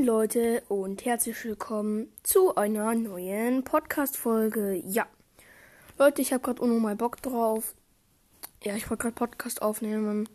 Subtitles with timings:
[0.00, 4.82] Moin Leute und herzlich willkommen zu einer neuen Podcast-Folge.
[4.86, 5.06] Ja,
[5.98, 7.74] Leute, ich habe gerade unnormal Bock drauf.
[8.62, 10.26] Ja, ich wollte gerade Podcast aufnehmen.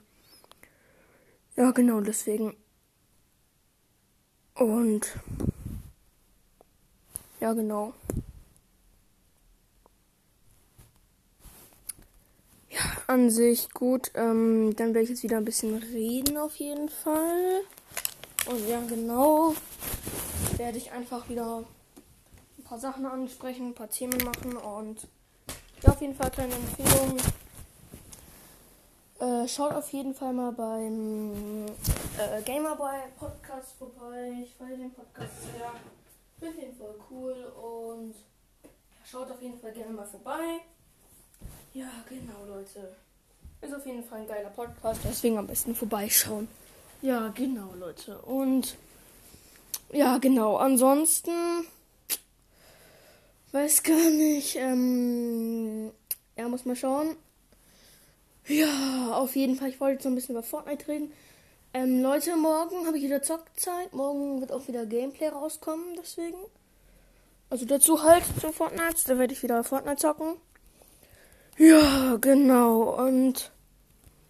[1.55, 2.55] Ja, genau deswegen.
[4.53, 5.07] Und
[7.39, 7.93] ja, genau.
[12.69, 14.11] Ja, an sich gut.
[14.13, 17.63] Ähm, dann werde ich jetzt wieder ein bisschen reden auf jeden Fall.
[18.47, 19.55] Und ja, genau.
[20.57, 21.63] Werde ich einfach wieder
[22.57, 25.07] ein paar Sachen ansprechen, ein paar Themen machen und
[25.81, 27.17] ja, auf jeden Fall kleine Empfehlung.
[29.19, 31.65] Äh, schaut auf jeden Fall mal beim
[32.17, 34.43] äh, Gamerboy Podcast vorbei.
[34.43, 35.71] Ich feiere den Podcast sehr.
[36.39, 38.13] Finde den voll cool und
[38.63, 38.69] ja,
[39.05, 40.59] schaut auf jeden Fall gerne mal vorbei.
[41.73, 42.95] Ja, genau, Leute.
[43.61, 46.47] Ist auf jeden Fall ein geiler Podcast, deswegen am besten vorbeischauen.
[47.01, 48.17] Ja, genau, Leute.
[48.19, 48.75] Und
[49.91, 50.57] ja, genau.
[50.57, 51.31] Ansonsten
[53.51, 54.55] weiß gar nicht.
[54.55, 55.91] Ähm,
[56.35, 57.15] ja, muss mal schauen.
[58.47, 59.69] Ja, auf jeden Fall.
[59.69, 61.11] Ich wollte jetzt noch ein bisschen über Fortnite reden.
[61.73, 63.93] Ähm, Leute, morgen habe ich wieder Zockzeit.
[63.93, 66.37] Morgen wird auch wieder Gameplay rauskommen, deswegen.
[67.49, 69.03] Also dazu halt zu Fortnite.
[69.07, 70.35] Da werde ich wieder Fortnite zocken.
[71.57, 72.95] Ja, genau.
[73.05, 73.51] Und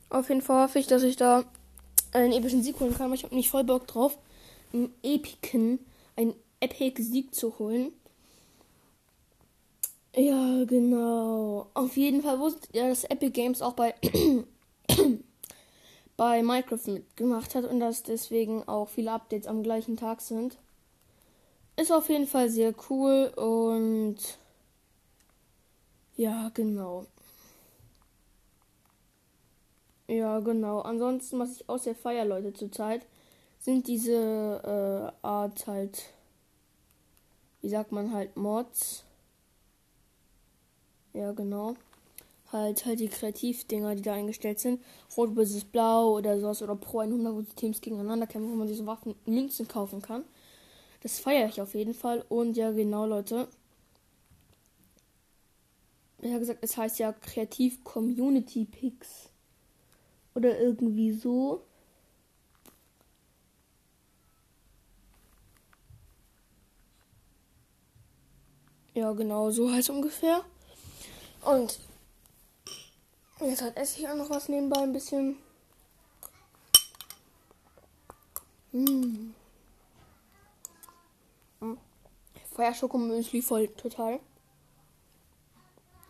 [0.10, 1.44] auf jeden Fall hoffe ich, dass ich da
[2.16, 3.08] einen epischen Sieg holen kann.
[3.08, 4.18] Aber ich habe nicht voll Bock drauf,
[4.74, 5.80] einen epiken,
[6.16, 7.92] einen epic Sieg zu holen.
[10.16, 11.68] Ja, genau.
[11.74, 13.94] Auf jeden Fall wusstet ihr, dass Epic Games auch bei
[16.18, 20.58] bei Minecraft mitgemacht hat und dass deswegen auch viele Updates am gleichen Tag sind.
[21.76, 24.18] Ist auf jeden Fall sehr cool und
[26.16, 27.06] ja, genau.
[30.08, 30.82] Ja, genau.
[30.82, 33.06] Ansonsten, was ich auch sehr feier, Leute, zurzeit,
[33.60, 36.06] sind diese äh, Art halt,
[37.62, 39.04] wie sagt man halt, Mods.
[41.14, 41.76] Ja, genau.
[42.54, 44.82] Halt, halt die Kreativdinger, die da eingestellt sind.
[45.18, 45.66] Rot vs.
[45.66, 49.16] Blau oder sowas oder Pro 100, wo die Teams gegeneinander kämpfen, wo man diese Waffen,
[49.26, 50.24] Münzen kaufen kann.
[51.04, 52.26] Das feiere ich auf jeden Fall.
[52.30, 53.48] Und ja, genau, Leute.
[56.22, 59.30] Ich habe gesagt, es heißt ja Kreativ Community Picks.
[60.36, 61.64] Oder irgendwie so.
[68.94, 70.44] Ja, genau, so heißt ungefähr.
[71.44, 71.80] Und
[73.40, 75.38] jetzt halt esse ich auch noch was nebenbei ein bisschen.
[78.72, 79.34] Mmh.
[81.62, 81.78] Mmh.
[82.54, 84.20] Feuerschokomüsli voll total.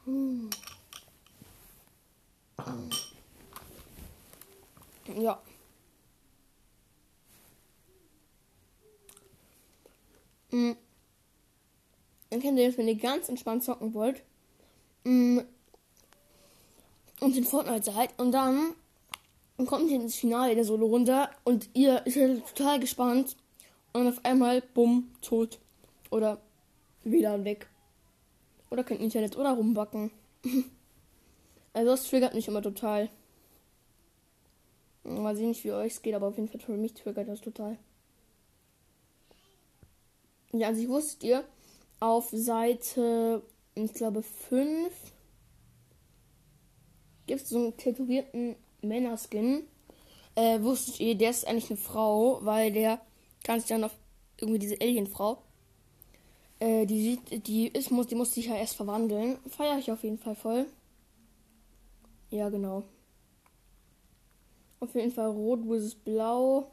[0.05, 0.49] Mmh.
[5.15, 5.41] Ja.
[10.51, 10.75] Mhm.
[12.29, 14.23] Dann kennt ihr das, wenn ihr ganz entspannt zocken wollt.
[15.05, 15.43] Mhm.
[17.21, 18.09] Und in Fortnite seid.
[18.19, 18.73] Und dann
[19.65, 21.29] kommt ihr ins Finale der Solo runter.
[21.45, 23.37] Und ihr seid total gespannt.
[23.93, 25.59] Und auf einmal, bumm, tot.
[26.09, 26.41] Oder
[27.05, 27.67] WLAN weg.
[28.69, 29.37] Oder kein Internet.
[29.37, 30.11] Oder rumbacken.
[31.73, 33.09] also das triggert mich immer total.
[35.05, 37.77] Mal sehen, wie euch es geht, aber auf jeden Fall für mich triggert das total.
[40.51, 41.43] Ja, also ich wusstet ihr,
[41.99, 43.43] auf Seite,
[43.75, 44.91] ich glaube, 5
[47.27, 49.63] gibt es so einen tätowierten Männerskin.
[50.35, 52.99] Äh, wusstet ihr, der ist eigentlich eine Frau, weil der
[53.43, 53.95] kann sich dann auf
[54.37, 55.41] irgendwie diese Alienfrau.
[56.59, 59.37] Äh, die sieht, die ist, muss, die muss sich ja erst verwandeln.
[59.49, 60.65] Feiere ich auf jeden Fall voll.
[62.29, 62.83] Ja, genau.
[64.85, 66.71] Auf jeden Fall rot versus blau.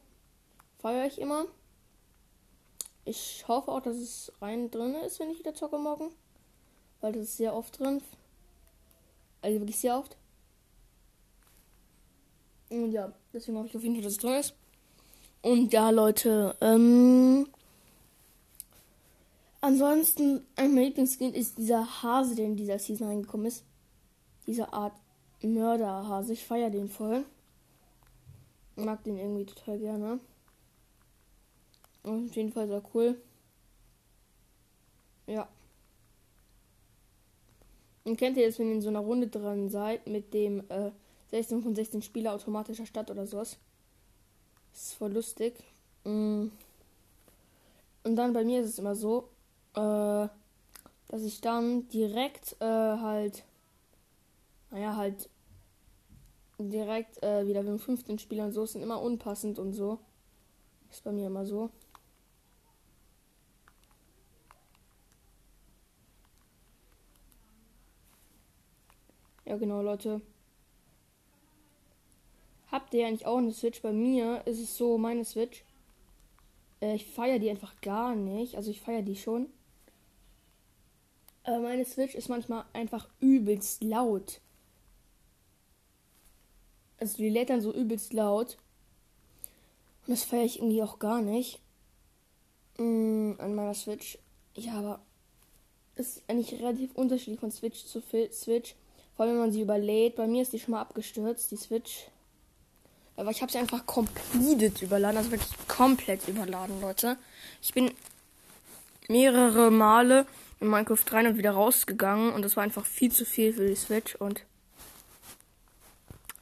[0.81, 1.47] Feiere ich immer.
[3.06, 6.11] Ich hoffe auch, dass es rein drin ist, wenn ich wieder zocke morgen.
[7.01, 8.03] Weil das ist sehr oft drin.
[9.41, 10.19] Also wirklich sehr oft.
[12.69, 14.55] Und ja, deswegen hoffe ich auf jeden Fall, dass es drin ist.
[15.41, 17.49] Und ja, Leute, ähm.
[19.63, 23.65] Ansonsten, ein Lieblingskind ist dieser Hase, der in dieser Season reingekommen ist.
[24.47, 24.92] Diese Art
[25.41, 26.34] Mörderhase.
[26.34, 27.25] Ich feiere den voll
[28.77, 30.21] mag den irgendwie total gerne.
[32.03, 33.21] Und auf jeden Fall sehr cool.
[35.27, 35.48] Ja.
[38.04, 40.91] Und kennt ihr jetzt, wenn ihr in so einer Runde dran seid, mit dem äh,
[41.30, 43.57] 16 von 16 Spieler automatischer Stadt oder sowas?
[44.72, 45.54] Das ist voll lustig.
[46.04, 46.48] Mm.
[48.04, 49.28] Und dann bei mir ist es immer so,
[49.74, 50.27] äh,
[51.09, 53.45] dass ich dann direkt äh, halt,
[54.71, 55.28] naja, halt
[56.70, 59.98] direkt äh, wieder mit 15 Spielern so sind immer unpassend und so.
[60.91, 61.70] Ist bei mir immer so.
[69.44, 70.20] Ja genau, Leute.
[72.70, 73.82] Habt ihr eigentlich auch eine Switch?
[73.82, 75.64] Bei mir ist es so, meine Switch.
[76.80, 78.56] Äh, ich feiere die einfach gar nicht.
[78.56, 79.48] Also ich feiere die schon.
[81.44, 84.41] Aber meine Switch ist manchmal einfach übelst laut.
[87.03, 88.57] Also die lädt dann so übelst laut.
[90.07, 91.59] Und das feiere ich irgendwie auch gar nicht.
[92.78, 94.19] Mm, an meiner Switch.
[94.54, 95.01] Ja, aber
[95.97, 98.77] es ist eigentlich relativ unterschiedlich von Switch zu Switch.
[99.16, 100.15] Vor allem, wenn man sie überlädt.
[100.15, 102.07] Bei mir ist die schon mal abgestürzt, die Switch.
[103.16, 105.16] Aber ich habe sie einfach komplett überladen.
[105.16, 107.19] Also wirklich komplett überladen, Leute.
[107.60, 107.91] Ich bin
[109.09, 110.25] mehrere Male
[110.60, 112.33] in Minecraft rein und wieder rausgegangen.
[112.33, 114.15] Und das war einfach viel zu viel für die Switch.
[114.15, 114.45] Und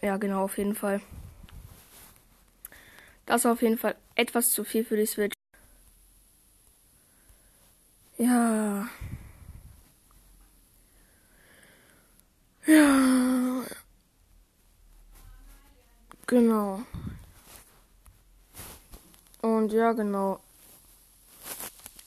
[0.03, 1.01] ja, genau, auf jeden Fall.
[3.27, 5.35] Das war auf jeden Fall etwas zu viel für die Switch.
[8.19, 8.89] Ja.
[12.67, 13.65] Ja.
[16.27, 16.83] Genau.
[19.43, 20.41] Und ja, genau.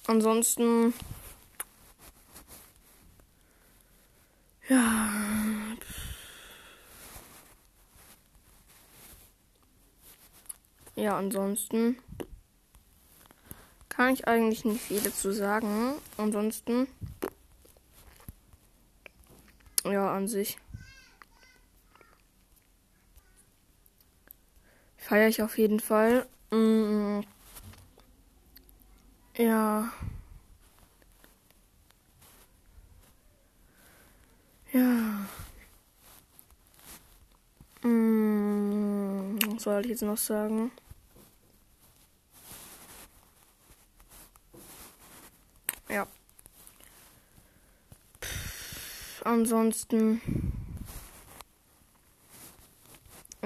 [0.07, 0.93] Ansonsten.
[4.69, 5.42] Ja.
[10.95, 11.97] Ja, ansonsten
[13.89, 15.93] kann ich eigentlich nicht viel dazu sagen.
[16.17, 16.87] Ansonsten.
[19.85, 20.57] Ja, an sich.
[24.97, 26.25] Feiere ich auf jeden Fall.
[26.51, 27.21] Mm,
[29.37, 29.91] ja.
[34.71, 35.27] Ja.
[37.83, 40.71] Mm, was soll ich jetzt noch sagen?
[45.93, 46.07] Ja.
[48.19, 50.21] Pff, ansonsten.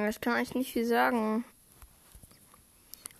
[0.10, 1.44] Ich kann eigentlich nicht viel sagen.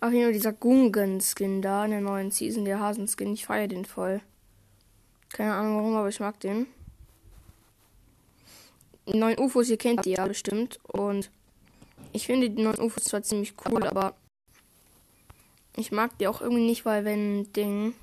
[0.00, 3.34] Auf jeden Fall dieser Gungan-Skin da in der neuen Season, der Hasenskin.
[3.34, 4.22] Ich feiere den voll.
[5.28, 6.66] Keine Ahnung warum, aber ich mag den.
[9.08, 10.78] Die neuen UFOs, ihr kennt die ja bestimmt.
[10.84, 11.30] Und
[12.12, 14.14] ich finde die neuen UFOs zwar ziemlich cool, aber
[15.76, 17.94] ich mag die auch irgendwie nicht, weil wenn Ding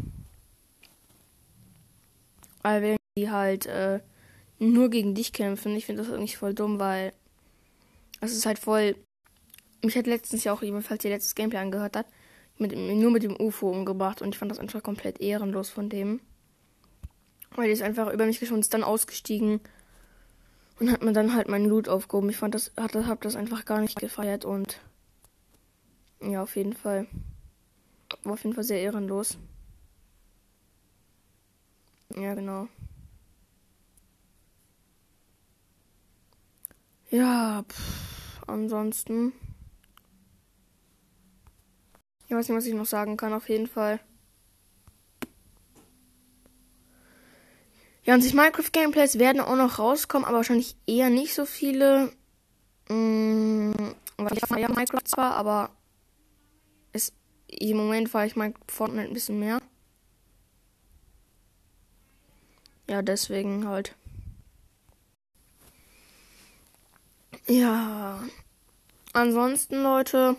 [2.65, 3.99] weil wenn die halt äh,
[4.57, 7.13] nur gegen dich kämpfen, ich finde das irgendwie voll dumm, weil
[8.21, 8.95] es ist halt voll.
[9.83, 12.07] Mich hat letztens ja auch jemand, falls ihr letztes Gameplay angehört hat,
[12.57, 16.21] mit, nur mit dem UFO umgebracht und ich fand das einfach komplett ehrenlos von dem.
[17.51, 19.59] Weil die ist einfach über mich geschossen, ist dann ausgestiegen
[20.79, 22.31] und hat mir dann halt meinen Loot aufgehoben.
[22.31, 24.81] Ich fand das, hat, hab das einfach gar nicht gefeiert und
[26.19, 27.05] ja, auf jeden Fall.
[28.23, 29.37] War auf jeden Fall sehr ehrenlos.
[32.15, 32.67] Ja, genau.
[37.09, 39.33] Ja, pff, ansonsten.
[42.27, 43.99] Ich weiß nicht, was ich noch sagen kann, auf jeden Fall.
[48.03, 52.11] Ja, und sich Minecraft Gameplays werden auch noch rauskommen, aber wahrscheinlich eher nicht so viele.
[52.87, 53.95] Mmh,
[54.31, 55.71] ich feiere Minecraft zwar, aber
[56.93, 57.13] es,
[57.47, 59.59] im Moment fahre ich mein Fortnite ein bisschen mehr.
[62.87, 63.95] Ja, deswegen halt.
[67.47, 68.23] Ja.
[69.13, 70.35] Ansonsten, Leute.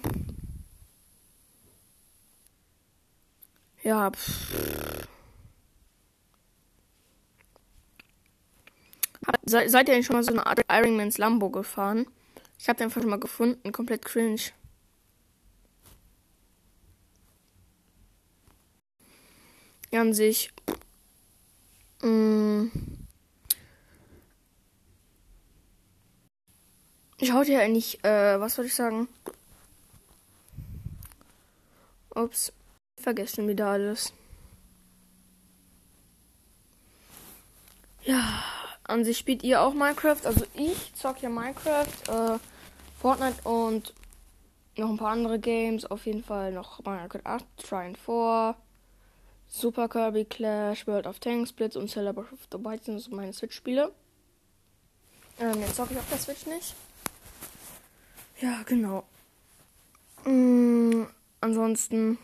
[3.82, 4.10] Ja.
[4.10, 5.06] Pff.
[9.44, 12.06] Se seid ihr denn schon mal so eine Art Ironmans Lambo gefahren?
[12.58, 13.72] Ich habe den einfach schon mal gefunden.
[13.72, 14.40] Komplett cringe.
[19.92, 20.50] Ja, an sich.
[22.02, 22.66] Mm.
[27.22, 29.08] Schaut ja eigentlich, äh, was soll ich sagen?
[32.14, 32.52] Ups,
[33.00, 34.12] vergessen wieder alles.
[38.04, 38.42] Ja,
[38.84, 40.24] an sich spielt ihr auch Minecraft.
[40.24, 42.38] Also ich zock ja Minecraft, äh,
[43.00, 43.92] Fortnite und
[44.76, 45.84] noch ein paar andere Games.
[45.86, 48.56] Auf jeden Fall noch Minecraft 8, Trine 4,
[49.48, 53.32] Super Kirby Clash, World of Tanks, Blitz und Celebrate of the Bites sind so meine
[53.32, 53.92] Switch-Spiele.
[55.38, 56.74] Ähm, jetzt zocke ich auf der Switch nicht.
[58.40, 59.04] Ja, genau.
[60.24, 61.08] Mhm,
[61.40, 62.18] ansonsten.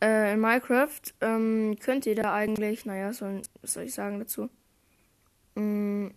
[0.00, 4.50] Äh, in Minecraft ähm, könnt ihr da eigentlich, naja, soll, was soll ich sagen dazu?
[5.54, 6.14] Mhm,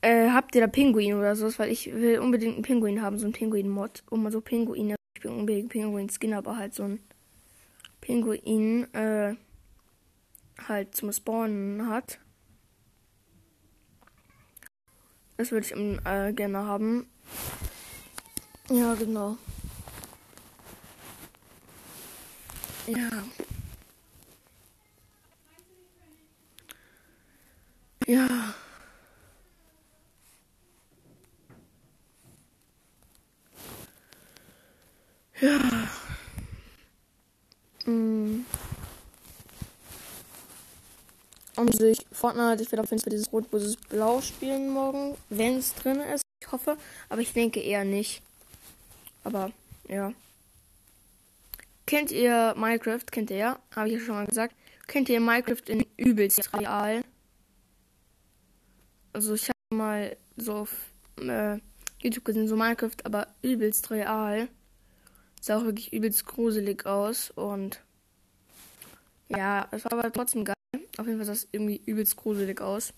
[0.00, 1.46] äh, habt ihr da Pinguin oder so?
[1.58, 4.04] Weil ich will unbedingt einen Pinguin haben, so einen Pinguin-Mod.
[4.10, 4.96] Um mal so Pinguine.
[5.16, 7.00] Ich bin unbedingt Pinguin-Skin, aber halt so ein
[8.00, 9.34] Pinguin, äh,
[10.66, 12.20] halt zum Spawnen hat.
[15.36, 15.72] Das würde ich
[16.04, 17.06] äh, gerne haben.
[18.70, 19.36] Ja, genau.
[22.86, 23.08] Ja.
[28.06, 28.54] Ja.
[35.40, 35.88] Ja.
[37.84, 38.44] Hm.
[41.56, 45.58] Um sich Fortnite, ich werde auf jeden Fall dieses Rot vs Blau spielen morgen, wenn
[45.58, 46.22] es drin ist.
[46.40, 46.76] Ich hoffe,
[47.08, 48.22] aber ich denke eher nicht.
[49.24, 49.52] Aber
[49.88, 50.12] ja.
[51.86, 53.04] Kennt ihr Minecraft?
[53.10, 53.58] Kennt ihr ja?
[53.74, 54.54] Habe ich ja schon mal gesagt.
[54.86, 57.02] Kennt ihr Minecraft in übelst real?
[59.12, 60.70] Also ich habe mal so auf
[61.20, 61.58] äh,
[62.00, 64.48] YouTube gesehen, so Minecraft, aber übelst real.
[65.40, 67.82] Sah auch wirklich übelst gruselig aus und
[69.28, 70.54] ja, es war aber trotzdem geil.
[70.96, 72.92] Auf jeden Fall sah es irgendwie übelst gruselig aus.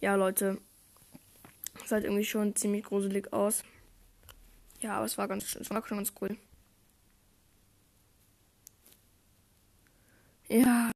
[0.00, 0.58] Ja, Leute.
[1.82, 3.62] Es sah halt irgendwie schon ziemlich gruselig aus.
[4.80, 6.36] Ja, aber es war ganz es war schon ganz cool.
[10.48, 10.90] Ja.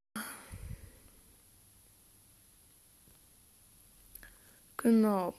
[4.77, 5.35] Genau.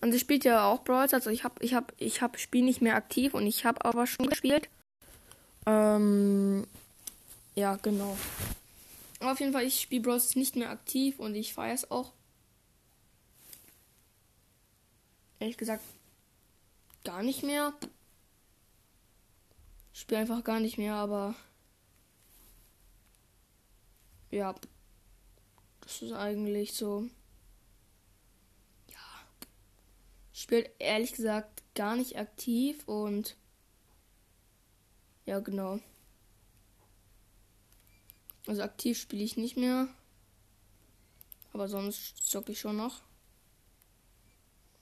[0.00, 1.26] Und sie spielt ja auch Brawl Stars.
[1.26, 4.06] Also ich habe ich habe ich habe Spiel nicht mehr aktiv und ich habe aber
[4.06, 4.68] schon gespielt.
[5.66, 6.66] Ähm
[7.54, 8.16] ja, genau.
[9.20, 12.12] Auf jeden Fall, ich spiele Brawl Stars nicht mehr aktiv und ich feiere es auch.
[15.38, 15.82] Ehrlich gesagt,
[17.04, 17.72] gar nicht mehr.
[19.92, 21.34] Ich spiele einfach gar nicht mehr, aber
[24.30, 24.54] ja,
[25.80, 27.08] das ist eigentlich so.
[28.88, 28.96] Ja,
[30.40, 33.36] ich spiele ehrlich gesagt gar nicht aktiv und
[35.26, 35.80] ja, genau.
[38.46, 39.86] Also aktiv spiele ich nicht mehr.
[41.52, 43.02] Aber sonst zocke ich schon noch.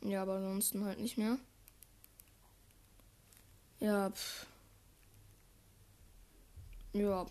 [0.03, 1.39] Ja, aber ansonsten halt nicht mehr.
[3.81, 4.47] Ja, pff.
[6.93, 7.27] Ja.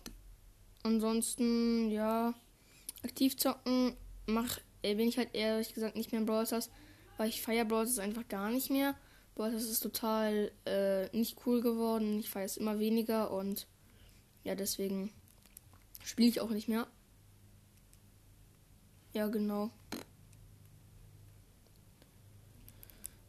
[0.82, 2.34] Ansonsten, ja.
[3.02, 6.68] Aktiv zocken mach, äh, bin ich halt ehrlich gesagt nicht mehr in Brawl Stars,
[7.18, 8.94] weil ich feiere Brawl Stars einfach gar nicht mehr.
[9.34, 12.18] Brawl Stars ist total äh, nicht cool geworden.
[12.18, 13.66] Ich feiere es immer weniger und
[14.44, 15.12] ja, deswegen
[16.08, 16.86] Spiele ich auch nicht mehr.
[19.12, 19.70] Ja, genau.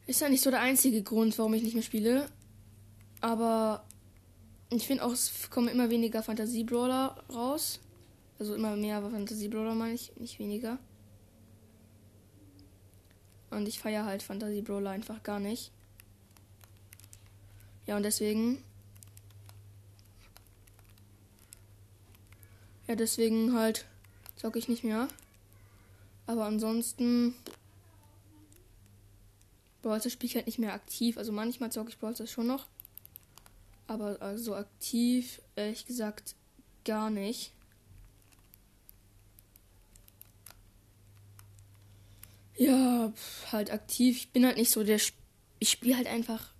[0.07, 2.29] Ist ja nicht so der einzige Grund, warum ich nicht mehr spiele.
[3.19, 3.85] Aber
[4.69, 7.81] ich finde auch, es kommen immer weniger Fantasie-Brawler raus.
[8.39, 10.79] Also immer mehr Fantasie-Brawler meine ich, nicht weniger.
[13.49, 15.71] Und ich feiere halt Fantasie-Brawler einfach gar nicht.
[17.85, 18.63] Ja, und deswegen
[22.89, 23.85] Ja, deswegen halt
[24.35, 25.07] zocke ich nicht mehr.
[26.25, 27.35] Aber ansonsten.
[29.83, 31.19] Brawl spiele ich halt nicht mehr aktiv.
[31.19, 32.65] Also manchmal zocke ich Brawl schon noch.
[33.85, 36.33] Aber also aktiv, ehrlich gesagt,
[36.83, 37.53] gar nicht.
[42.59, 43.13] Ja,
[43.53, 44.17] halt aktiv.
[44.17, 44.97] Ich bin halt nicht so der.
[44.99, 45.15] Sp
[45.61, 46.53] ich spiele halt einfach.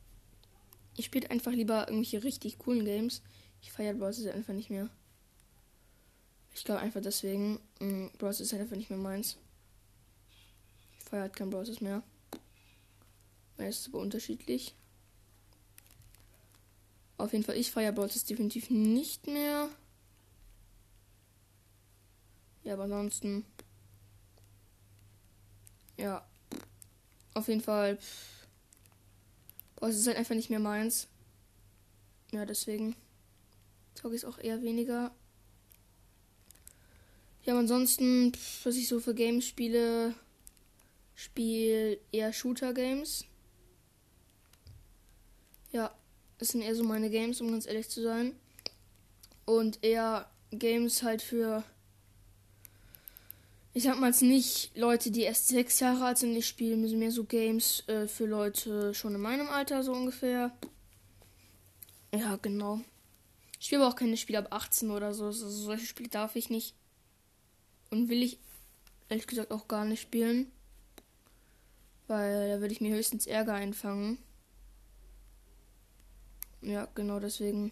[0.96, 3.22] Ich spiele einfach lieber irgendwelche richtig coolen Games.
[3.62, 4.90] Ich feiere Brawl einfach nicht mehr.
[6.54, 9.38] Ich glaube einfach deswegen, mh, Bros ist halt einfach nicht mehr meins.
[11.00, 12.02] Ich feiere halt kein Bros mehr.
[13.58, 14.74] Es ist aber unterschiedlich.
[17.18, 19.70] Auf jeden Fall, ich feiere Bros definitiv nicht mehr.
[22.64, 23.46] Ja, aber ansonsten.
[26.00, 26.26] Ja.
[27.34, 27.98] Auf jeden Fall.
[29.76, 31.08] Bros ist halt einfach nicht mehr meins.
[32.32, 32.96] Ja, deswegen.
[33.96, 35.12] Zocke ich es auch eher weniger.
[37.44, 38.32] Ja, ansonsten,
[38.64, 40.14] was ich so für Games spiele,
[41.16, 43.26] spiele eher Shooter-Games.
[45.72, 45.94] Ja,
[46.38, 48.36] das sind eher so meine Games, um ganz ehrlich zu sein.
[49.46, 51.64] Und eher Games halt für,
[53.74, 56.36] ich sag mal jetzt nicht Leute, die erst sechs Jahre alt sind.
[56.36, 60.52] Ich spiele mehr so Games äh, für Leute schon in meinem Alter, so ungefähr.
[62.14, 62.82] Ja, genau.
[63.60, 65.26] Ich spiele aber auch keine Spiele ab 18 oder so.
[65.26, 66.74] Also solche Spiele darf ich nicht.
[67.92, 68.40] Und will ich
[69.10, 70.52] ehrlich gesagt auch gar nicht spielen.
[72.08, 74.18] Weil da würde ich mir höchstens Ärger einfangen.
[76.62, 77.72] Ja, genau deswegen.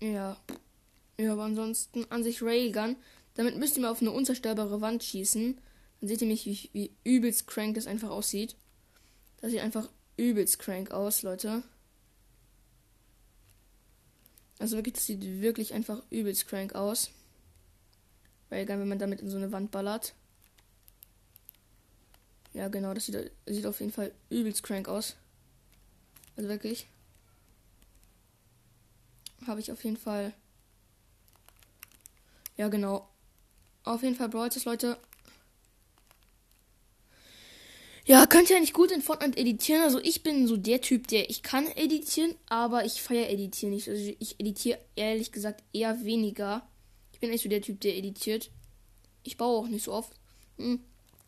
[0.00, 0.36] Ja.
[1.18, 2.96] Ja, aber ansonsten an sich Railgun.
[3.34, 5.58] Damit müsst ihr mal auf eine unzerstörbare Wand schießen.
[6.00, 8.56] Dann seht ihr mich, wie, wie übelst crank das einfach aussieht.
[9.40, 11.62] Das sieht einfach übelst crank aus, Leute.
[14.58, 17.10] Also wirklich, das sieht wirklich einfach übelst crank aus.
[18.50, 20.14] Egal, wenn man damit in so eine Wand ballert.
[22.54, 25.16] Ja, genau, das sieht, sieht auf jeden Fall übelst crank aus.
[26.36, 26.86] Also wirklich.
[29.46, 30.32] Habe ich auf jeden Fall.
[32.56, 33.08] Ja, genau.
[33.84, 34.98] Auf jeden Fall Brawl Leute.
[38.06, 39.82] Ja, könnt ihr nicht gut in Fortnite editieren.
[39.82, 43.88] Also ich bin so der Typ, der ich kann editieren, aber ich feiere editieren nicht.
[43.88, 46.68] Also ich editiere ehrlich gesagt eher weniger.
[47.12, 48.50] Ich bin echt so der Typ, der editiert.
[49.24, 50.12] Ich baue auch nicht so oft.
[50.58, 50.80] Hm.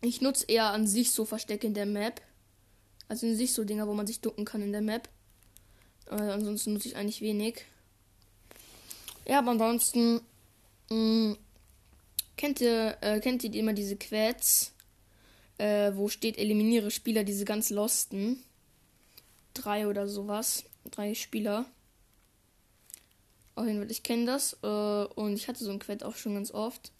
[0.02, 2.22] Ich nutze eher an sich so Verstecke in der Map.
[3.08, 5.08] Also in sich so Dinger, wo man sich ducken kann in der Map.
[6.06, 7.64] Äh, ansonsten nutze ich eigentlich wenig.
[9.26, 10.20] Ja, aber ansonsten
[10.90, 11.38] mh, hm,
[12.36, 14.72] kennt ihr äh, kennt ihr immer diese Quads?
[15.58, 18.42] äh, wo steht, eliminiere Spieler, diese ganz Losten.
[19.54, 20.64] Drei oder sowas.
[20.90, 21.66] Drei Spieler.
[23.56, 24.56] Auf jeden Fall, ich kenne das.
[24.62, 26.92] Äh, und ich hatte so ein Quett auch schon ganz oft.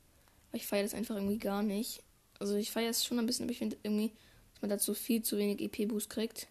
[0.49, 2.03] Aber ich feiere das einfach irgendwie gar nicht.
[2.41, 4.13] Also ich feiere es schon ein bisschen, aber ich finde irgendwie,
[4.53, 6.49] dass man dazu viel zu wenig EP-Boost kriegt.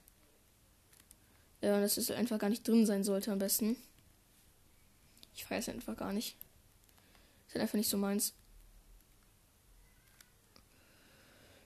[1.61, 3.75] Ja, dass es einfach gar nicht drin sein sollte am besten.
[5.35, 6.35] Ich feiere es einfach gar nicht.
[7.47, 8.33] Ist halt einfach nicht so meins.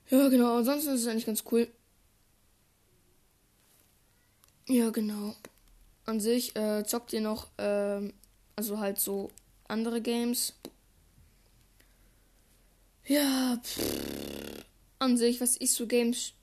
[0.10, 0.58] Ja, genau.
[0.58, 1.68] Ansonsten ist es eigentlich ganz cool.
[4.68, 5.36] Ja, genau.
[6.06, 8.14] An sich äh, zockt ihr noch, ähm,
[8.56, 9.32] also halt so
[9.68, 10.54] andere Games.
[13.06, 14.66] Ja, pff,
[15.00, 16.34] an sich, was ich so Games,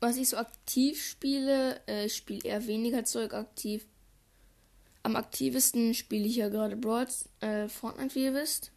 [0.00, 3.86] was ich so aktiv spiele, äh, spiele eher weniger Zeug aktiv.
[5.04, 7.08] Am aktivsten spiele ich ja gerade Broad,
[7.40, 8.70] äh, Fortnite, wie ihr wisst.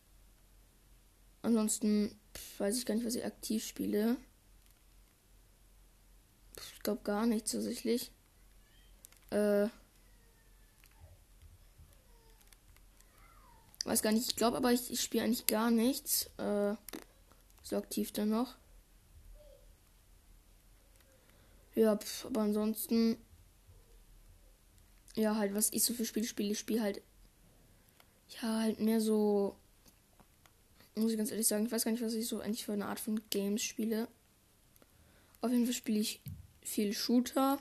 [1.44, 2.20] Ansonsten
[2.58, 4.18] weiß ich gar nicht, was ich aktiv spiele.
[6.74, 8.12] Ich glaube gar nichts tatsächlich.
[9.30, 9.68] Äh.
[13.84, 14.30] Weiß gar nicht.
[14.30, 16.32] Ich glaube aber, ich, ich spiele eigentlich gar nichts.
[16.38, 16.76] Äh.
[17.62, 18.56] So aktiv dann noch.
[21.76, 23.18] Ja, pf, aber ansonsten.
[25.16, 27.02] Ja, halt, was ich so für Spiele spiele, ich spiele halt.
[28.42, 29.56] Ja, halt mehr so
[30.96, 32.86] muss ich ganz ehrlich sagen, ich weiß gar nicht, was ich so eigentlich für eine
[32.86, 34.08] Art von Games spiele.
[35.42, 36.22] Auf jeden Fall spiele ich
[36.62, 37.60] viel Shooter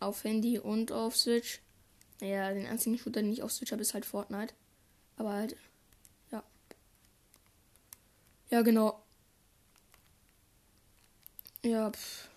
[0.00, 1.60] auf Handy und auf Switch.
[2.20, 4.54] Naja, den einzigen Shooter, den ich auf Switch habe, ist halt Fortnite.
[5.16, 5.56] Aber halt,
[6.30, 6.42] ja.
[8.50, 9.02] Ja, genau.
[11.64, 12.28] Ja, pff.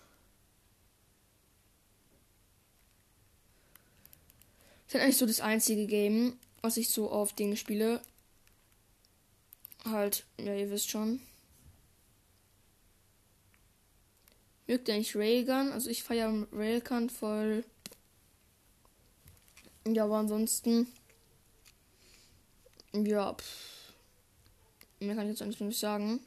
[4.92, 8.02] Ist eigentlich so das einzige Game, was ich so auf Dinge spiele
[9.86, 11.20] halt, ja, ihr wisst schon.
[14.66, 15.72] Mögt ihr nicht Railgun?
[15.72, 17.64] Also ich feiere Railgun voll.
[19.86, 20.86] Ja, aber ansonsten.
[22.92, 23.94] Ja, pff.
[25.00, 26.20] mehr kann ich jetzt eigentlich nicht sagen.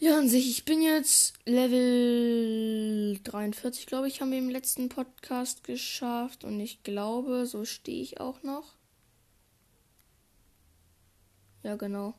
[0.00, 5.64] Ja, an sich, ich bin jetzt Level 43, glaube ich, haben wir im letzten Podcast
[5.64, 6.44] geschafft.
[6.44, 8.76] Und ich glaube, so stehe ich auch noch.
[11.64, 12.14] Ja, genau.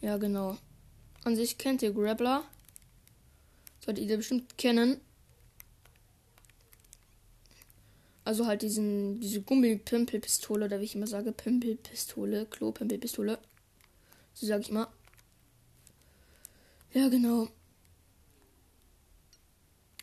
[0.00, 0.58] Ja, genau.
[1.22, 2.42] An sich kennt ihr Grappler.
[3.84, 5.00] Solltet ihr bestimmt kennen.
[8.26, 13.38] Also halt diesen, diese Gummipimpelpistole, oder wie ich immer sage, Pimpelpistole, Klo-Pimpelpistole.
[14.34, 14.92] So sage ich immer.
[16.92, 17.48] Ja, genau.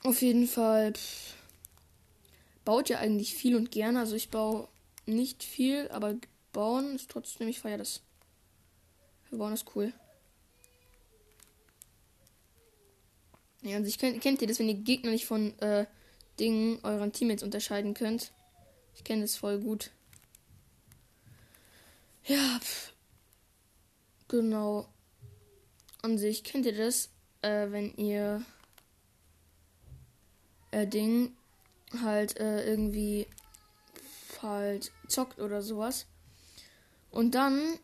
[0.03, 0.93] Auf jeden Fall.
[0.93, 1.33] Pff
[2.65, 3.99] baut ja eigentlich viel und gerne.
[3.99, 4.67] Also ich baue
[5.05, 6.15] nicht viel, aber
[6.51, 8.01] bauen ist trotzdem, ich feiere das.
[9.29, 9.93] Wir bauen ist cool.
[13.61, 15.85] Ja, also ich kennt, kennt ihr das, wenn ihr Gegner nicht von äh,
[16.39, 18.31] Dingen euren Teammates unterscheiden könnt?
[18.95, 19.91] Ich kenne das voll gut.
[22.25, 22.93] Ja, pff.
[24.27, 24.87] genau.
[26.01, 27.09] An sich kennt ihr das,
[27.41, 28.43] äh, wenn ihr
[30.71, 31.35] äh, Ding
[32.01, 33.27] halt äh, irgendwie
[34.41, 36.05] halt zockt oder sowas.
[37.11, 37.79] Und dann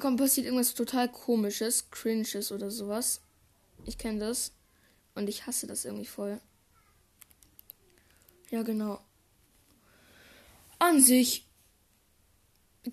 [0.00, 3.20] kommt passiert irgendwas total komisches, cringes oder sowas.
[3.86, 4.52] Ich kenne das
[5.14, 6.40] und ich hasse das irgendwie voll.
[8.54, 9.00] Ja, genau.
[10.78, 11.44] An sich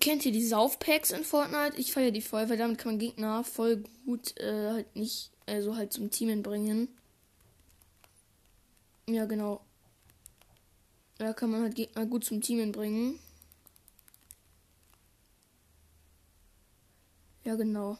[0.00, 1.78] kennt ihr die Saufpacks in Fortnite?
[1.78, 5.76] Ich feiere die voll, weil damit kann man Gegner voll gut äh, halt nicht, also
[5.76, 6.88] halt zum Teamen bringen.
[9.08, 9.64] Ja, genau.
[11.18, 13.20] Da kann man halt Gegner gut zum Teamen bringen.
[17.44, 17.98] Ja, genau.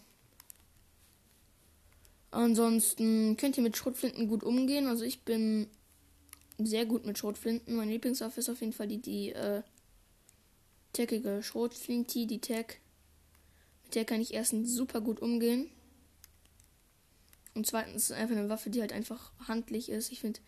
[2.33, 4.89] Ansonsten könnt ihr mit Schrotflinten gut umgehen.
[4.89, 5.71] Also ich bin
[6.67, 7.77] sehr gut mit Schrotflinten.
[7.77, 9.63] Meine Lieblingswaffe ist auf jeden Fall die, die äh,
[10.93, 12.79] taggige Schrotflinti, die Tag.
[13.85, 15.71] Mit der kann ich erstens super gut umgehen.
[17.55, 20.11] Und zweitens ist es einfach eine Waffe, die halt einfach handlich ist.
[20.11, 20.41] Ich finde,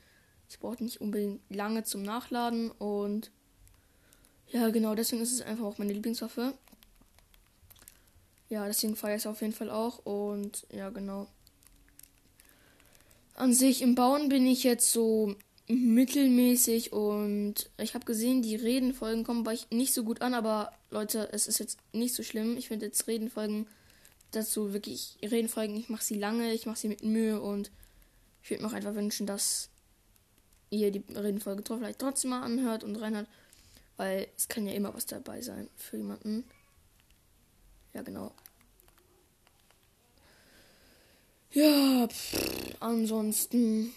[0.48, 2.70] ich brauche nicht unbedingt lange zum Nachladen.
[2.70, 3.30] Und
[4.48, 6.54] ja, genau, deswegen ist es einfach auch meine Lieblingswaffe.
[8.48, 9.98] Ja, deswegen feiere ich es auf jeden Fall auch.
[10.04, 11.26] Und ja, genau.
[13.34, 15.34] An sich im Bauen bin ich jetzt so
[15.66, 21.28] mittelmäßig und ich habe gesehen, die Redenfolgen kommen bei nicht so gut an, aber Leute,
[21.32, 22.56] es ist jetzt nicht so schlimm.
[22.58, 23.66] Ich finde jetzt Redenfolgen
[24.30, 27.70] dazu wirklich Redenfolgen, ich mache sie lange, ich mache sie mit Mühe und
[28.42, 29.70] ich würde mir auch einfach wünschen, dass
[30.68, 33.28] ihr die Redenfolge vielleicht trotzdem mal anhört und reinhört,
[33.96, 36.44] weil es kann ja immer was dabei sein für jemanden.
[37.94, 38.32] Ja, genau.
[41.52, 43.92] Ja, pff, ansonsten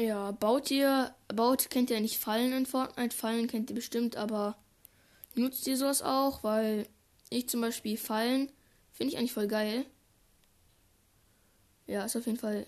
[0.00, 3.16] ja, baut ihr, baut, kennt ihr nicht Fallen in Fortnite?
[3.16, 4.56] Fallen kennt ihr bestimmt, aber
[5.34, 6.42] nutzt ihr sowas auch?
[6.42, 6.88] Weil
[7.28, 8.50] ich zum Beispiel Fallen
[8.92, 9.86] finde ich eigentlich voll geil.
[11.86, 12.66] Ja, ist auf jeden Fall,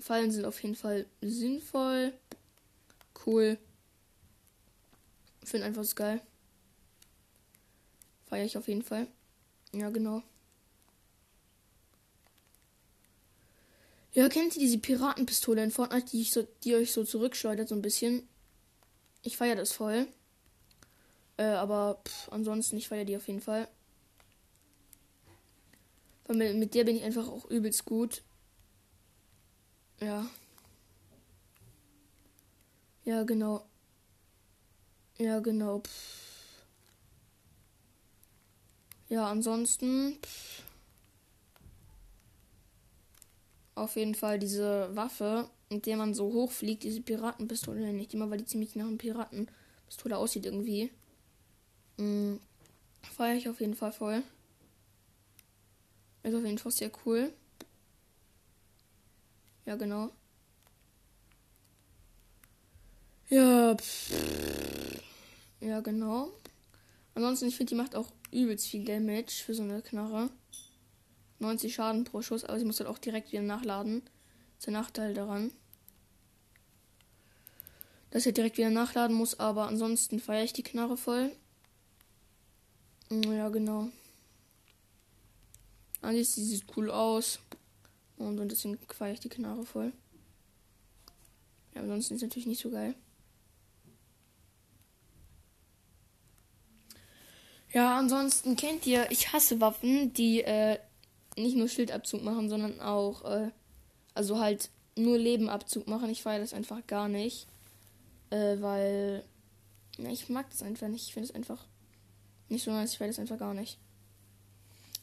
[0.00, 2.12] Fallen sind auf jeden Fall sinnvoll.
[3.26, 3.58] Cool.
[5.44, 6.20] Finde einfach so geil.
[8.26, 9.06] Feiere ich auf jeden Fall.
[9.72, 10.22] Ja, genau.
[14.18, 17.82] Ja, kennt ihr diese Piratenpistole in Fortnite, die, so, die euch so zurückschleudert, so ein
[17.82, 18.28] bisschen?
[19.22, 20.08] Ich feiere das voll.
[21.36, 23.68] Äh, aber pff, ansonsten, ich feiere die auf jeden Fall.
[26.26, 28.22] Weil mit, mit der bin ich einfach auch übelst gut.
[30.00, 30.28] Ja.
[33.04, 33.64] Ja, genau.
[35.18, 35.78] Ja, genau.
[35.78, 36.64] Pff.
[39.10, 40.18] Ja, ansonsten.
[40.20, 40.67] Pff.
[43.78, 48.30] Auf jeden Fall diese Waffe, mit der man so hoch fliegt, diese Piratenpistole nicht immer,
[48.30, 50.90] weil die ziemlich nach einem Piratenpistole aussieht irgendwie.
[51.96, 52.40] Mhm.
[53.02, 54.22] Feiere ich auf jeden Fall voll.
[56.22, 57.32] Ist auf jeden Fall sehr cool.
[59.66, 60.10] Ja, genau.
[63.28, 65.02] Ja, pff.
[65.60, 66.30] ja, genau.
[67.14, 70.30] Ansonsten, ich finde, die macht auch übelst viel Damage für so eine Knarre.
[71.38, 74.02] 90 Schaden pro Schuss, aber sie muss halt auch direkt wieder nachladen.
[74.02, 75.52] Das ist der Nachteil daran.
[78.10, 81.30] Dass er direkt wieder nachladen muss, aber ansonsten feiere ich die Knarre voll.
[83.10, 83.88] Ja, genau.
[86.00, 87.38] Alles sie sieht cool aus.
[88.16, 89.92] Und, und deswegen feiere ich die Knarre voll.
[91.74, 92.94] Ja, ansonsten ist natürlich nicht so geil.
[97.72, 100.78] Ja, ansonsten kennt ihr, ich hasse Waffen, die äh,
[101.38, 103.50] nicht nur Schildabzug machen, sondern auch, äh,
[104.14, 106.10] also halt nur Lebenabzug machen.
[106.10, 107.46] Ich feiere das einfach gar nicht.
[108.30, 109.24] Äh, weil,
[109.98, 111.06] ja, ich mag das einfach nicht.
[111.06, 111.64] Ich finde es einfach
[112.48, 112.92] nicht so nice.
[112.92, 113.78] Ich feiere das einfach gar nicht.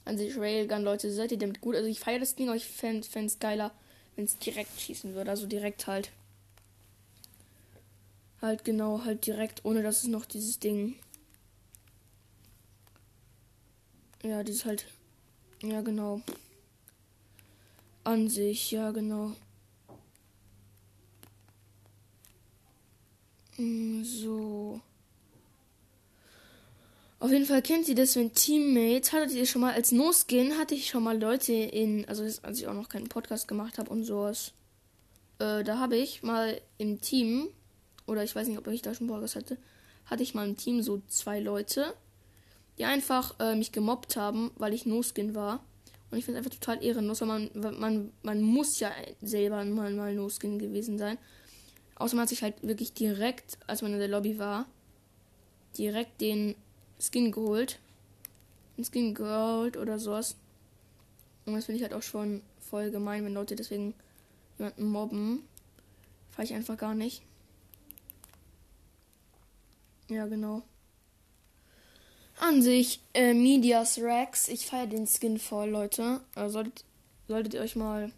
[0.03, 1.75] An sich Railgun, Leute, seid ihr damit gut?
[1.75, 3.71] Also ich feiere das Ding, aber ich fände es geiler,
[4.15, 5.31] wenn es direkt schießen würde.
[5.31, 6.11] Also direkt halt.
[8.41, 10.95] Halt genau, halt direkt, ohne dass es noch dieses Ding.
[14.23, 14.85] Ja, dieses halt
[15.61, 16.21] ja, genau.
[18.03, 19.31] An sich, ja, genau.
[23.55, 24.81] Hm, so.
[27.19, 30.75] Auf jeden Fall kennt ihr das, wenn Teammates, hattet ihr schon mal als No-Skin, hatte
[30.75, 34.03] ich schon mal Leute in, also als ich auch noch keinen Podcast gemacht habe und
[34.03, 34.51] sowas.
[35.39, 37.47] Äh, da habe ich mal im Team,
[38.05, 39.57] oder ich weiß nicht, ob ich da schon Podcast hatte,
[40.05, 41.93] hatte ich mal im Team so zwei Leute
[42.77, 45.63] die einfach äh, mich gemobbt haben, weil ich No-Skin war.
[46.11, 49.91] Und ich finde es einfach total ehrenlos, weil man, man, man muss ja selber mal,
[49.91, 51.17] mal No-Skin gewesen sein.
[51.95, 54.65] Außer man hat sich halt wirklich direkt, als man in der Lobby war,
[55.77, 56.55] direkt den
[56.99, 57.79] Skin geholt.
[58.77, 60.35] Den Skin geholt oder sowas.
[61.45, 63.93] Und das finde ich halt auch schon voll gemein, wenn Leute deswegen
[64.57, 65.43] jemanden mobben.
[66.31, 67.23] Fahre ich einfach gar nicht.
[70.09, 70.63] Ja, genau.
[72.39, 74.47] An sich, äh, Medias Rex.
[74.49, 76.21] Ich feiere den Skin voll, Leute.
[76.35, 76.83] Also solltet,
[77.27, 78.11] solltet ihr euch mal,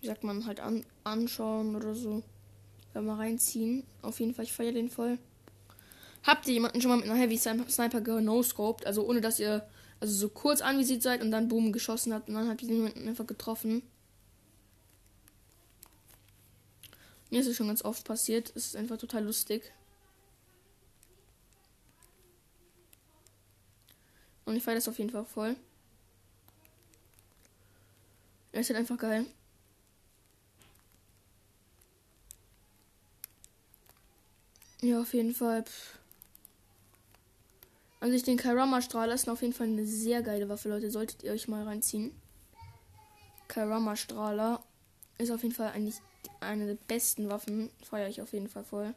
[0.00, 2.22] wie sagt man, halt an, anschauen oder so.
[2.94, 3.84] Ja, mal reinziehen.
[4.02, 5.18] Auf jeden Fall, ich feiere den voll.
[6.22, 8.86] Habt ihr jemanden schon mal mit einer Heavy Sniper genoscoped?
[8.86, 9.66] Also ohne dass ihr
[10.00, 13.08] also so kurz anvisiert seid und dann boom geschossen habt und dann habt ihr jemanden
[13.08, 13.82] einfach getroffen.
[17.30, 18.52] Mir ist es schon ganz oft passiert.
[18.54, 19.72] Es ist einfach total lustig.
[24.48, 25.56] Und ich feiere das auf jeden Fall voll.
[28.50, 29.26] Er ist halt einfach geil.
[34.80, 35.64] Ja, auf jeden Fall.
[35.64, 35.98] Pff.
[38.00, 40.90] An sich den Karama-Strahler ist auf jeden Fall eine sehr geile Waffe, Leute.
[40.90, 42.18] Solltet ihr euch mal reinziehen.
[43.48, 44.62] Karama-Strahler
[45.18, 45.96] ist auf jeden Fall eigentlich
[46.40, 47.68] eine der besten Waffen.
[47.82, 48.94] Feiere ich auf jeden Fall voll.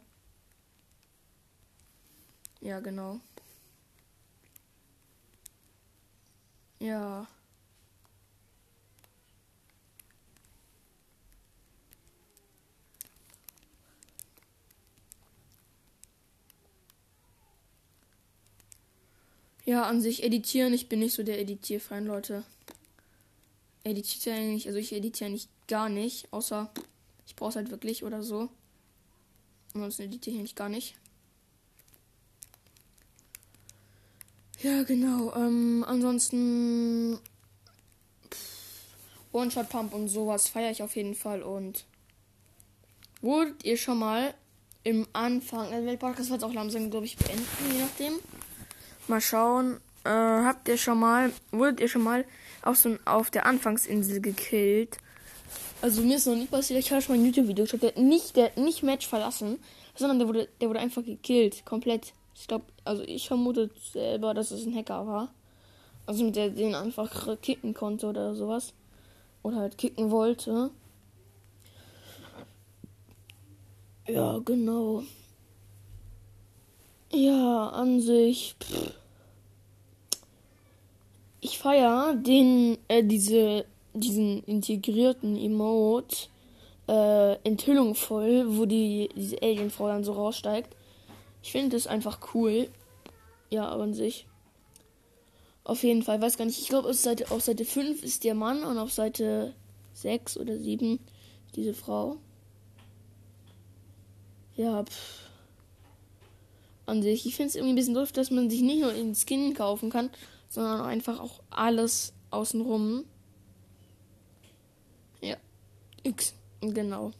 [2.62, 3.20] Ja, genau.
[6.82, 7.28] Ja.
[19.64, 20.74] Ja, an sich editieren.
[20.74, 22.42] Ich bin nicht so der Editierfeind, Leute.
[23.84, 26.68] Editiere eigentlich, also ich editiere nicht gar nicht, außer
[27.28, 28.48] ich brauche es halt wirklich oder so.
[29.72, 30.96] Ansonsten editiere ich nicht gar nicht.
[34.62, 35.32] Ja, genau.
[35.34, 37.18] Ähm, ansonsten
[39.32, 41.42] One-Shot-Pump und sowas feiere ich auf jeden Fall.
[41.42, 41.84] Und
[43.20, 44.34] wurdet ihr schon mal
[44.84, 48.12] im Anfang, also der Podcast wird auch langsam, glaube ich, beenden, je nachdem.
[49.08, 49.80] Mal schauen.
[50.04, 52.24] Äh, habt ihr schon mal, wurdet ihr schon mal
[52.62, 54.98] auf so auf der Anfangsinsel gekillt?
[55.80, 57.98] Also mir ist noch nicht passiert, ich habe schon mal ein YouTube-Video geschaut, der hat
[57.98, 59.58] nicht, der hat nicht Match verlassen,
[59.96, 62.12] sondern der wurde, der wurde einfach gekillt, komplett.
[62.34, 65.28] Ich glaube, also ich vermute selber, dass es ein Hacker war.
[66.06, 68.72] Also mit der den einfach kicken konnte oder sowas.
[69.42, 70.70] Oder halt kicken wollte.
[74.06, 75.02] Ja, genau.
[77.12, 78.56] Ja, an sich.
[78.60, 78.94] Pff.
[81.40, 83.64] Ich feier den, äh, diese,
[83.94, 86.28] diesen integrierten Emote,
[86.88, 90.74] äh, Enthüllung voll, wo die, diese Alienfrau dann so raussteigt.
[91.42, 92.70] Ich finde das einfach cool.
[93.50, 94.26] Ja, aber an sich.
[95.64, 96.60] Auf jeden Fall, weiß gar nicht.
[96.60, 99.54] Ich glaube, auf Seite, auf Seite 5 ist der Mann und auf Seite
[99.94, 100.98] 6 oder 7
[101.54, 102.16] diese Frau.
[104.56, 105.28] Ja, pff.
[106.86, 107.26] An sich.
[107.26, 109.90] Ich finde es irgendwie ein bisschen doof, dass man sich nicht nur den Skin kaufen
[109.90, 110.10] kann,
[110.48, 113.04] sondern einfach auch alles außenrum.
[115.20, 115.36] Ja.
[116.02, 116.34] X.
[116.60, 117.12] Genau.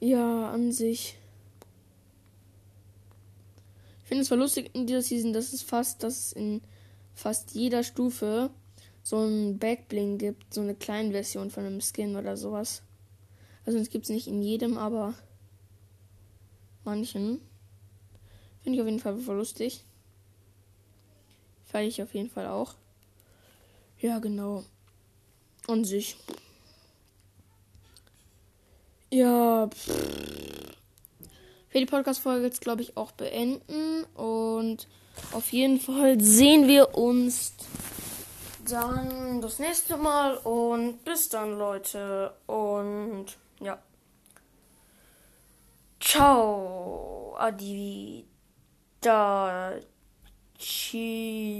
[0.00, 1.16] Ja, an sich.
[4.14, 6.62] Finde es zwar lustig in dieser Season, dass es fast, dass es in
[7.16, 8.50] fast jeder Stufe
[9.02, 12.82] so ein Backbling gibt, so eine kleine Version von einem Skin oder sowas.
[13.66, 15.14] Also es gibt es nicht in jedem, aber
[16.84, 17.40] manchen.
[18.62, 19.84] Finde ich auf jeden Fall voll lustig.
[21.64, 22.76] Feiere ich auf jeden Fall auch.
[23.98, 24.62] Ja, genau.
[25.66, 26.16] An sich.
[29.10, 30.53] Ja, pff
[31.74, 34.04] werde die Podcast-Folge jetzt, glaube ich, auch beenden.
[34.14, 34.86] Und
[35.32, 37.54] auf jeden Fall sehen wir uns
[38.68, 40.36] dann das nächste Mal.
[40.38, 42.32] Und bis dann, Leute.
[42.46, 43.26] Und
[43.60, 43.78] ja.
[46.00, 47.34] Ciao.
[47.38, 48.24] Adi.
[49.00, 49.72] Da.
[50.58, 51.54] Chi.